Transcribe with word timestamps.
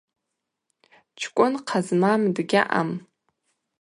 Чкӏвынхъа 1.19 1.79
змам 1.87 2.21
дгьаъам. 2.35 2.89